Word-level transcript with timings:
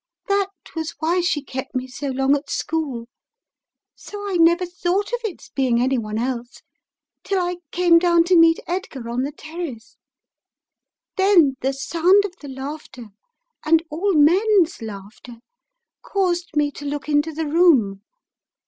That 0.27 0.49
was 0.75 0.95
why 0.97 1.21
she 1.21 1.43
kept 1.43 1.75
me 1.75 1.85
so 1.85 2.07
long 2.07 2.35
at 2.35 2.49
school. 2.49 3.05
So 3.93 4.17
I 4.31 4.37
never 4.37 4.65
thought 4.65 5.13
of 5.13 5.19
its 5.23 5.49
being 5.49 5.79
any 5.79 5.99
one 5.99 6.17
else 6.17 6.63
tillsl 7.23 7.57
came 7.69 7.99
down 7.99 8.23
to 8.23 8.35
meet 8.35 8.59
Edgar— 8.65 9.07
on 9.11 9.21
the 9.21 9.31
terrace. 9.31 9.97
Then 11.17 11.53
the 11.61 11.71
sound 11.71 12.25
ot 12.25 12.39
the 12.41 12.47
laughter, 12.49 13.09
and 13.63 13.83
all 13.91 14.15
men's 14.15 14.81
laughter, 14.81 15.35
caused 16.01 16.49
me 16.57 16.71
to 16.71 16.85
look 16.85 17.07
into 17.07 17.31
the 17.31 17.45
room. 17.45 18.01